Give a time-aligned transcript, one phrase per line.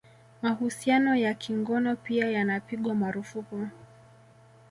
[0.41, 3.67] Mahusiano ya kingono pia yanapigwa marufuku